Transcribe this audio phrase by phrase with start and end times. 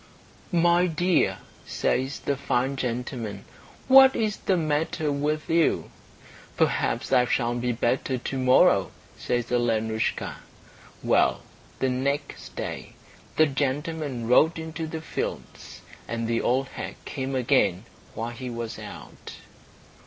[0.51, 3.45] "My dear," says the fine gentleman,
[3.87, 5.91] "what is the matter with you?"
[6.57, 10.37] "Perhaps I shall be better to morrow," says Alenoushka.
[11.03, 11.43] Well,
[11.77, 12.93] the next day
[13.35, 17.83] the gentleman rode into the fields, and the old hag came again
[18.15, 19.35] while he was out.